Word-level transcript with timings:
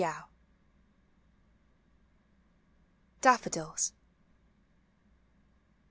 247 3.21 3.51
DAFFODILS. 3.51 3.93